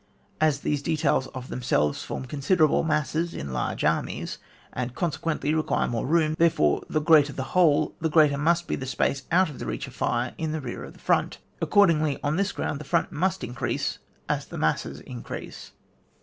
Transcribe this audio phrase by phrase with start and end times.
[0.41, 4.39] As these details of themselves form considerable masses in large armies,
[4.73, 8.87] and, consequently, require more room, therefore, the greater the whole, the greater must be the
[8.87, 12.35] space out of the reach of fire in rear of the front Ac cordingly, on
[12.35, 15.71] this gpround, the front must increase as the masses increase.